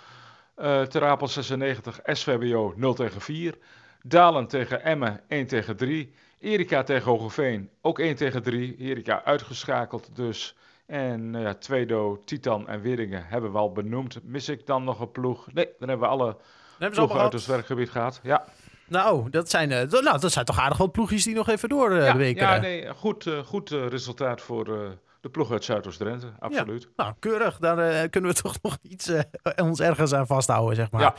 Eh 0.55 0.81
Terapel 0.81 1.27
96, 1.27 1.99
SVBO 2.03 2.73
0 2.75 2.93
tegen 2.93 3.21
4. 3.21 3.57
Dalen 4.03 4.47
tegen 4.47 4.83
Emmen 4.83 5.21
1 5.27 5.47
tegen 5.47 5.75
3. 5.75 6.13
Erika 6.39 6.83
tegen 6.83 7.11
Hogeveen 7.11 7.69
ook 7.81 7.99
1 7.99 8.15
tegen 8.15 8.43
3. 8.43 8.75
Erika 8.77 9.23
uitgeschakeld 9.23 10.09
dus. 10.15 10.55
En 10.85 11.29
nou 11.29 11.43
ja, 11.43 11.53
Tweedo, 11.53 12.21
Titan 12.25 12.67
en 12.67 12.81
Weringen 12.81 13.25
hebben 13.27 13.51
we 13.51 13.57
al 13.57 13.71
benoemd. 13.71 14.19
Mis 14.23 14.49
ik 14.49 14.65
dan 14.65 14.83
nog 14.83 14.99
een 14.99 15.11
ploeg? 15.11 15.53
Nee, 15.53 15.69
dan 15.79 15.89
hebben 15.89 16.07
we 16.07 16.13
alle 16.13 16.37
ploegen 16.91 17.19
uit 17.19 17.33
ons 17.33 17.45
werkgebied 17.45 17.89
gehad. 17.89 18.19
Ja, 18.23 18.45
Nou, 18.87 19.29
dat 19.29 19.49
zijn, 19.49 19.71
eh, 19.71 19.89
nou, 19.89 20.19
dat 20.19 20.31
zijn 20.31 20.45
toch 20.45 20.59
aardig 20.59 20.77
wat 20.77 20.91
ploegjes 20.91 21.23
die 21.23 21.35
nog 21.35 21.49
even 21.49 21.69
door 21.69 21.91
eh, 21.91 22.05
ja, 22.05 22.11
de 22.11 22.17
week. 22.17 22.39
ja 22.39 22.57
nee, 22.57 22.93
goed, 22.93 23.27
eh, 23.27 23.39
goed 23.39 23.69
resultaat 23.69 24.41
voor 24.41 24.97
de 25.27 25.33
ploeg 25.33 25.51
uit 25.51 25.63
Zuidoost-Drenthe. 25.63 26.27
Absoluut. 26.39 26.87
Nou, 26.95 27.13
keurig. 27.19 27.57
Daar 27.57 27.77
eh, 27.77 28.09
kunnen 28.09 28.29
we 28.31 28.41
toch 28.41 28.61
nog 28.61 28.77
iets 28.81 29.07
eh, 29.07 29.21
ons 29.55 29.79
ergens 29.79 30.13
aan 30.13 30.27
vasthouden, 30.27 30.75
zeg 30.75 30.91
maar. 30.91 31.01
Ja. 31.01 31.13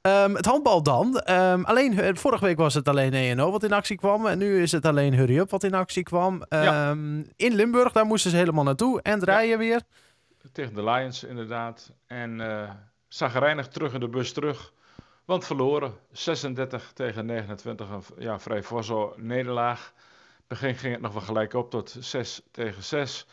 Ehm, 0.00 0.34
het 0.34 0.44
handbal 0.44 0.82
dan. 0.82 1.18
Ehm, 1.18 1.62
alleen, 1.62 1.98
eh, 1.98 2.14
vorige 2.14 2.44
week 2.44 2.56
was 2.56 2.74
het 2.74 2.88
alleen 2.88 3.14
ENO 3.14 3.50
wat 3.50 3.62
in 3.62 3.72
actie 3.72 3.96
kwam. 3.96 4.26
En 4.26 4.38
nu 4.38 4.62
is 4.62 4.72
het 4.72 4.86
alleen 4.86 5.14
Hurry 5.14 5.38
Up 5.38 5.50
wat 5.50 5.64
in 5.64 5.74
actie 5.74 6.02
kwam. 6.02 6.44
Ja. 6.48 6.90
Ehm, 6.90 7.18
In 7.36 7.54
Limburg, 7.54 7.92
daar 7.92 8.06
moesten 8.06 8.30
ze 8.30 8.36
helemaal 8.36 8.64
naartoe. 8.64 9.02
En 9.02 9.18
draaien 9.18 9.58
weer. 9.58 9.82
Tegen 10.52 10.74
de 10.74 10.84
Lions 10.84 11.24
inderdaad. 11.24 11.92
En 12.06 12.40
eh 12.40 12.70
zagrijnig 13.08 13.68
terug 13.68 13.92
in 13.92 14.00
de 14.00 14.08
bus 14.08 14.32
terug. 14.32 14.72
Want 15.24 15.44
verloren. 15.44 15.94
36 16.12 16.92
tegen 16.92 17.26
29. 17.26 17.90
Een 17.90 18.02
ja, 18.18 18.38
vrij 18.38 18.62
forzo 18.62 19.14
nederlaag. 19.16 19.92
Begin 20.46 20.74
ging 20.74 20.92
het 20.92 21.02
nog 21.02 21.12
wel 21.12 21.22
gelijk 21.22 21.54
op 21.54 21.70
tot 21.70 21.96
6 22.00 22.42
tegen 22.50 22.82
6. 22.82 23.26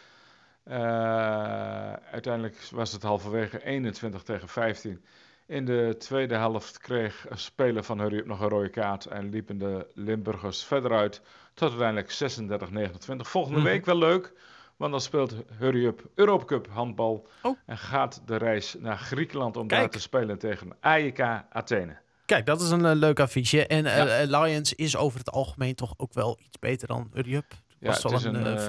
Eh, 0.65 1.93
uiteindelijk 2.11 2.57
was 2.71 2.91
het 2.91 3.03
halverwege 3.03 3.65
21 3.65 4.23
tegen 4.23 4.47
15. 4.47 5.05
In 5.47 5.65
de 5.65 5.95
tweede 5.97 6.35
helft 6.35 6.77
kreeg 6.77 7.25
een 7.29 7.37
speler 7.37 7.83
van 7.83 7.99
Hurry 7.99 8.17
Up 8.17 8.25
nog 8.25 8.39
een 8.41 8.49
rode 8.49 8.69
kaart. 8.69 9.05
En 9.05 9.29
liepen 9.29 9.57
de 9.57 9.87
Limburgers 9.93 10.63
verder 10.63 10.91
uit. 10.91 11.21
Tot 11.53 11.69
uiteindelijk 11.69 12.11
36-29. 12.11 13.29
Volgende 13.29 13.59
Mhm. 13.59 13.67
week 13.67 13.85
wel 13.85 13.97
leuk. 13.97 14.33
Want 14.75 14.91
dan 14.91 15.01
speelt 15.01 15.35
Hurry 15.57 15.85
Up 15.85 16.01
Europe 16.15 16.45
Cup 16.45 16.67
handbal. 16.69 17.27
Oh. 17.41 17.57
En 17.65 17.77
gaat 17.77 18.21
de 18.25 18.35
reis 18.35 18.75
naar 18.79 18.97
Griekenland 18.97 19.57
om 19.57 19.67
Kijk. 19.67 19.81
daar 19.81 19.89
te 19.89 19.99
spelen 19.99 20.37
tegen 20.37 20.77
AEK 20.79 21.19
Athene. 21.49 21.97
Kijk, 22.25 22.45
dat 22.45 22.61
is 22.61 22.69
een 22.69 22.85
eh, 22.85 22.95
leuk 22.95 23.19
affiche. 23.19 23.67
En 23.67 23.85
eh, 23.85 24.25
Ja. 24.29 24.39
Lions 24.41 24.73
is 24.73 24.97
over 24.97 25.19
het 25.19 25.31
algemeen 25.31 25.75
toch 25.75 25.93
ook 25.97 26.13
wel 26.13 26.39
iets 26.45 26.59
beter 26.59 26.87
dan 26.87 27.09
Hurry 27.13 27.33
Up. 27.35 27.53
Ja, 27.79 27.87
was 27.87 28.03
wel 28.03 28.25
een, 28.33 28.45
eh, 28.45 28.59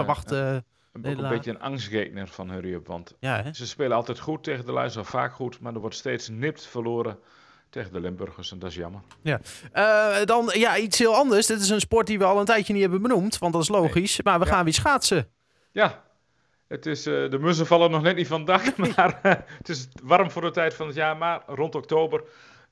verwachte... 1.03 1.25
Ook 1.25 1.31
een 1.31 1.37
beetje 1.37 1.51
een 1.51 1.61
angstgekner 1.61 2.29
van 2.29 2.51
Hurry 2.51 2.73
Up. 2.73 2.87
Want 2.87 3.15
ja, 3.21 3.53
ze 3.53 3.67
spelen 3.67 3.97
altijd 3.97 4.19
goed 4.19 4.43
tegen 4.45 4.67
de 4.67 4.73
al 4.73 5.05
vaak 5.05 5.33
goed. 5.33 5.61
Maar 5.61 5.75
er 5.75 5.81
wordt 5.81 5.97
steeds 5.97 6.29
nipt 6.29 6.67
verloren 6.67 7.19
tegen 7.71 7.93
de 7.93 8.01
Limburgers. 8.01 8.53
En 8.53 8.59
dat 8.59 8.71
is 8.71 8.77
jammer. 8.77 9.01
Eh, 9.73 10.25
dan 10.25 10.51
ja, 10.53 10.77
iets 10.77 10.99
heel 10.99 11.15
anders. 11.15 11.47
Dit 11.47 11.61
is 11.61 11.69
een 11.69 11.81
sport 11.81 12.07
die 12.07 12.19
we 12.19 12.25
al 12.25 12.39
een 12.39 12.45
tijdje 12.45 12.73
niet 12.73 12.83
hebben 12.83 13.03
benoemd. 13.03 13.39
Want 13.39 13.53
dat 13.53 13.63
is 13.63 13.69
logisch. 13.69 14.23
Maar 14.23 14.39
we 14.39 14.45
Ja. 14.45 14.51
gaan 14.53 14.65
weer 14.65 14.75
schaatsen. 14.75 15.29
Ja, 15.73 16.03
het 16.69 16.87
is, 16.87 17.07
eh, 17.07 17.31
de 17.31 17.39
mussen 17.39 17.67
vallen 17.67 17.91
nog 17.91 18.03
net 18.03 18.17
niet 18.17 18.27
van 18.27 18.45
dak. 18.45 18.77
Maar 18.97 19.19
eh, 19.23 19.33
het 19.59 19.69
is 19.69 19.89
warm 20.03 20.31
voor 20.31 20.43
de 20.43 20.51
tijd 20.51 20.75
van 20.75 20.87
het 20.87 20.97
jaar. 20.97 21.17
Maar 21.17 21.43
rond 21.47 21.75
oktober 21.75 22.23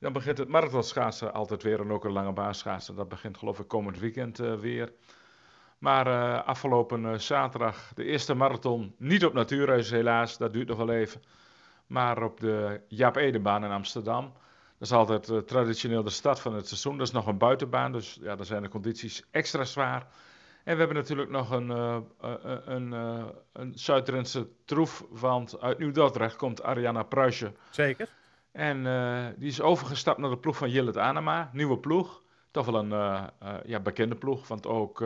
dan 0.00 0.12
begint 0.12 0.38
het 0.38 0.48
marathonschaatsen 0.48 1.32
altijd 1.34 1.62
weer. 1.62 1.80
En 1.80 1.90
ook 1.92 2.04
een 2.04 2.12
lange 2.12 2.32
baan 2.32 2.54
schaatsen. 2.54 2.94
Dat 2.94 3.08
begint 3.08 3.38
geloof 3.38 3.58
ik 3.58 3.68
komend 3.68 3.98
weekend 3.98 4.36
weer. 4.38 4.92
Maar 5.84 6.06
eh, 6.06 6.46
afgelopen 6.46 7.04
eh, 7.04 7.18
zaterdag 7.18 7.92
de 7.94 8.04
eerste 8.04 8.34
marathon. 8.34 8.94
Niet 8.98 9.24
op 9.24 9.32
Natuurhuis 9.32 9.90
helaas, 9.90 10.38
dat 10.38 10.52
duurt 10.52 10.68
nog 10.68 10.76
wel 10.76 10.90
even. 10.90 11.22
Maar 11.86 12.22
op 12.22 12.40
de 12.40 12.80
Jaap 12.88 13.16
Edenbaan 13.16 13.64
in 13.64 13.70
Amsterdam. 13.70 14.32
Dat 14.78 14.88
is 14.88 14.92
altijd 14.92 15.28
eh, 15.28 15.38
traditioneel 15.38 16.02
de 16.02 16.10
start 16.10 16.40
van 16.40 16.54
het 16.54 16.66
seizoen. 16.66 16.98
Dat 16.98 17.06
is 17.06 17.12
nog 17.12 17.26
een 17.26 17.38
buitenbaan, 17.38 17.92
dus 17.92 18.18
ja, 18.20 18.36
daar 18.36 18.46
zijn 18.46 18.62
de 18.62 18.68
condities 18.68 19.24
extra 19.30 19.64
zwaar. 19.64 20.06
En 20.64 20.72
we 20.72 20.78
hebben 20.78 20.96
natuurlijk 20.96 21.30
nog 21.30 21.50
een, 21.50 21.68
een, 22.64 22.92
een 23.52 23.72
Zuid-Drentse 23.74 24.48
troef, 24.64 25.04
want 25.10 25.60
uit 25.60 25.78
Nieuw-Dordrecht 25.78 26.36
komt 26.36 26.62
Ariana 26.62 27.02
Pruisje. 27.02 27.52
Zeker. 27.70 28.08
En 28.52 28.82
die 29.38 29.48
is 29.48 29.60
overgestapt 29.60 30.18
naar 30.18 30.30
de 30.30 30.38
ploeg 30.38 30.56
van 30.56 30.70
Jillet 30.70 30.98
Anema, 30.98 31.50
nieuwe 31.52 31.78
ploeg. 31.78 32.22
Toch 32.50 32.66
wel 32.66 32.74
een 32.74 32.90
ja, 33.64 33.80
bekende 33.80 34.14
ploeg, 34.14 34.48
want 34.48 34.66
ook 34.66 35.02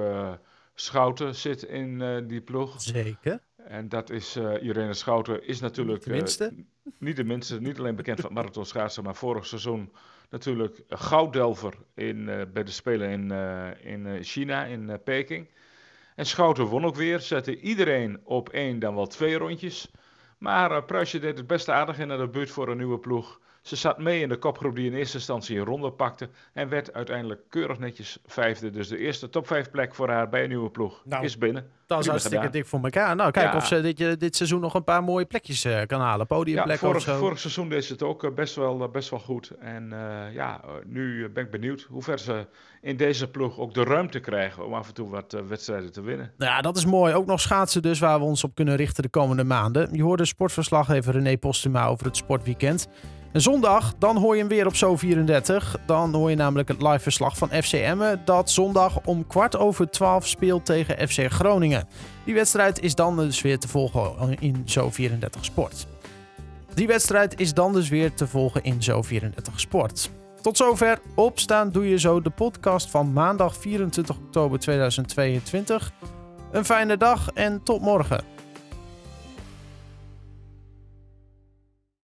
Schouten 0.81 1.35
zit 1.35 1.63
in 1.63 2.03
eh, 2.03 2.17
die 2.27 2.41
ploeg. 2.41 2.83
Zeker. 2.83 3.41
En 3.57 3.89
dat 3.89 4.11
is, 4.11 4.37
eh 4.37 4.63
Irene 4.63 4.95
Schouten 4.95 5.47
is 5.47 5.61
natuurlijk... 5.61 6.07
Niet 6.07 6.15
de 6.15 6.21
minste. 6.21 6.45
eh, 6.45 6.93
niet 6.99 7.17
de 7.17 7.25
minste, 7.25 7.61
niet 7.61 7.79
alleen 7.79 7.97
bekend 7.97 8.21
van 8.21 8.29
het 8.29 8.39
marathonschaatsen, 8.39 9.05
maar 9.05 9.15
vorig 9.15 9.47
seizoen 9.47 9.93
natuurlijk 10.31 10.83
gouddelver 10.89 11.75
in, 11.95 12.25
bij 12.53 12.65
de 12.65 12.71
Spelen 12.71 13.11
in, 13.11 14.07
in 14.07 14.25
China, 14.25 14.65
in 14.65 15.01
Peking. 15.05 15.49
En 16.15 16.27
Schouten 16.27 16.65
won 16.65 16.85
ook 16.85 16.97
weer, 16.97 17.21
zette 17.21 17.61
iedereen 17.61 18.21
op 18.25 18.49
één, 18.49 18.79
dan 18.79 18.95
wel 18.95 19.07
twee 19.07 19.39
rondjes. 19.39 19.91
Maar 20.39 20.85
Pruisje 20.85 21.19
deed 21.19 21.39
het 21.39 21.47
best 21.47 21.69
aardig 21.69 21.99
in 21.99 22.09
naar 22.09 22.19
de 22.19 22.29
buurt 22.29 22.51
voor 22.51 22.69
een 22.69 22.77
nieuwe 22.77 22.99
ploeg. 22.99 23.41
Ze 23.69 23.77
zat 23.77 23.99
mee 23.99 24.21
in 24.21 24.29
de 24.29 24.37
kopgroep 24.37 24.77
die 24.77 24.87
in 24.91 24.95
eerste 24.97 25.17
instantie 25.17 25.59
een 25.59 25.65
ronde 25.65 25.91
pakte. 25.91 26.29
En 26.53 26.69
werd 26.69 26.93
uiteindelijk 26.93 27.41
keurig 27.49 27.79
netjes 27.79 28.19
vijfde. 28.27 28.71
Dus 28.71 28.89
de 28.89 28.99
eerste 28.99 29.29
top 29.29 29.47
vijf 29.47 29.71
plek 29.71 29.95
voor 29.95 30.09
haar 30.11 30.29
bij 30.29 30.43
een 30.43 30.49
nieuwe 30.49 30.71
ploeg 30.71 31.03
Nou, 31.05 31.25
is 31.25 31.39
binnen. 31.39 31.71
Dat 31.87 32.01
is 32.01 32.07
hartstikke 32.07 32.37
gedaan. 32.37 32.53
dik 32.53 32.67
voor 32.67 32.81
elkaar. 32.83 33.17
Nou, 33.17 33.31
kijk 33.31 33.51
Ja. 33.53 33.57
of 33.57 33.67
ze 33.67 33.81
dit, 33.81 34.01
eh, 34.01 34.13
dit 34.19 34.37
seizoen 34.37 34.61
nog 34.61 34.75
een 34.75 34.85
paar 34.85 35.05
mooie 35.05 35.25
plekjes 35.25 35.65
eh, 35.65 35.81
kan 35.87 36.01
halen. 36.01 36.27
Ja, 36.29 36.37
Podiumplekken 36.37 36.79
vorig, 36.87 36.97
of 36.97 37.03
zo. 37.15 37.19
vorig 37.19 37.39
seizoen 37.39 37.69
deed 37.69 37.85
ze 37.85 37.93
het 37.93 38.03
ook 38.03 38.25
eh, 38.25 38.31
best 38.35 38.55
wel, 38.55 38.89
best 38.89 39.11
wel 39.11 39.19
goed. 39.21 39.51
En 39.61 39.89
ja, 40.33 40.61
nu 40.87 41.29
ben 41.29 41.45
ik 41.45 41.51
benieuwd 41.51 41.87
hoe 41.91 42.03
ver 42.03 42.19
ze 42.19 42.47
in 42.83 42.97
deze 42.97 43.31
ploeg 43.31 43.59
ook 43.59 43.75
de 43.75 43.83
ruimte 43.85 44.21
krijgen 44.21 44.67
om 44.67 44.75
af 44.75 44.89
en 44.89 44.95
toe 44.95 45.09
wat 45.11 45.37
wedstrijden 45.49 45.93
te 45.93 46.03
winnen. 46.03 46.33
Nou 46.37 46.53
ja, 46.53 46.61
dat 46.61 46.77
is 46.77 46.85
mooi. 46.85 47.15
Ook 47.15 47.27
nog 47.27 47.41
schaatsen 47.41 47.83
dus, 47.83 47.99
waar 47.99 48.19
we 48.19 48.25
ons 48.25 48.45
op 48.45 48.55
kunnen 48.55 48.77
richten 48.77 49.03
de 49.03 49.09
komende 49.09 49.45
maanden. 49.45 49.89
Je 49.95 50.03
hoorde 50.03 50.25
sportverslaggever 50.25 51.13
René 51.13 51.37
Postuma 51.39 51.87
over 51.87 52.07
het 52.07 52.17
sportweekend. 52.17 52.89
En 53.33 53.41
zondag, 53.41 53.95
dan 53.99 54.17
hoor 54.17 54.35
je 54.35 54.41
hem 54.41 54.49
weer 54.49 54.67
op 54.67 54.75
Zo34. 54.75 55.85
Dan 55.87 56.15
hoor 56.15 56.31
je 56.31 56.37
namelijk 56.37 56.69
het 56.69 56.83
live 56.83 56.99
verslag 56.99 57.37
van 57.37 57.49
FC 57.49 57.73
Emmen... 57.73 58.23
dat 58.25 58.51
zondag 58.51 59.01
om 59.05 59.27
kwart 59.27 59.57
over 59.57 59.91
twaalf 59.91 60.27
speelt 60.27 60.65
tegen 60.65 61.09
FC 61.09 61.33
Groningen. 61.33 61.89
Die 62.25 62.35
wedstrijd 62.35 62.81
is 62.81 62.95
dan 62.95 63.17
dus 63.17 63.43
weer 63.43 63.59
te 63.59 63.69
volgen 63.69 64.37
in 64.39 64.65
Zo34 64.65 65.41
Sport. 65.41 65.87
Die 66.75 66.87
wedstrijd 66.87 67.41
is 67.41 67.55
dan 67.55 67.73
dus 67.73 67.89
weer 67.89 68.15
te 68.15 68.27
volgen 68.27 68.63
in 68.63 68.79
Zo34 68.91 69.55
Sport. 69.55 70.11
Tot 70.41 70.57
zover. 70.57 70.99
Opstaan 71.15 71.71
doe 71.71 71.89
je 71.89 71.99
zo 71.99 72.23
de 72.23 72.31
podcast 72.31 72.91
van 72.91 73.13
maandag 73.13 73.57
24 73.57 74.17
oktober 74.17 74.59
2022. 74.59 75.93
Een 76.53 76.65
fijne 76.65 76.97
dag 76.97 77.31
en 77.35 77.63
tot 77.63 77.81
morgen. 77.81 78.38